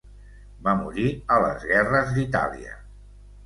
[0.67, 1.05] Va morir
[1.35, 2.77] a les guerres d'Itàlia.